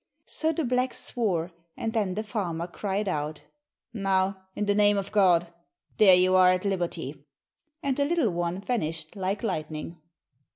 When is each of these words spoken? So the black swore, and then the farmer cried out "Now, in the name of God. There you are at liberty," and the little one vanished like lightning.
So 0.25 0.51
the 0.51 0.65
black 0.65 0.95
swore, 0.95 1.51
and 1.77 1.93
then 1.93 2.15
the 2.15 2.23
farmer 2.23 2.65
cried 2.65 3.07
out 3.07 3.43
"Now, 3.93 4.45
in 4.55 4.65
the 4.65 4.73
name 4.73 4.97
of 4.97 5.11
God. 5.11 5.53
There 5.97 6.15
you 6.15 6.33
are 6.35 6.49
at 6.49 6.65
liberty," 6.65 7.23
and 7.83 7.95
the 7.95 8.05
little 8.05 8.31
one 8.31 8.61
vanished 8.61 9.15
like 9.15 9.43
lightning. 9.43 10.01